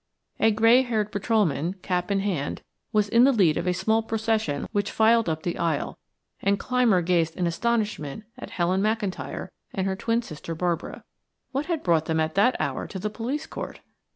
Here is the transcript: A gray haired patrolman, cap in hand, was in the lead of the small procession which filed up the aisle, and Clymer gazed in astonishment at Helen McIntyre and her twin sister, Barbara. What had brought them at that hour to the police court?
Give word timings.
A 0.39 0.49
gray 0.49 0.81
haired 0.81 1.11
patrolman, 1.11 1.73
cap 1.83 2.09
in 2.09 2.21
hand, 2.21 2.63
was 2.91 3.07
in 3.07 3.23
the 3.23 3.31
lead 3.31 3.55
of 3.55 3.65
the 3.65 3.73
small 3.73 4.01
procession 4.01 4.67
which 4.71 4.89
filed 4.89 5.29
up 5.29 5.43
the 5.43 5.59
aisle, 5.59 5.99
and 6.41 6.57
Clymer 6.57 7.03
gazed 7.03 7.35
in 7.37 7.45
astonishment 7.45 8.23
at 8.35 8.49
Helen 8.49 8.81
McIntyre 8.81 9.49
and 9.71 9.85
her 9.85 9.95
twin 9.95 10.23
sister, 10.23 10.55
Barbara. 10.55 11.03
What 11.51 11.67
had 11.67 11.83
brought 11.83 12.05
them 12.05 12.19
at 12.19 12.33
that 12.33 12.55
hour 12.59 12.87
to 12.87 12.97
the 12.97 13.11
police 13.11 13.45
court? 13.45 13.81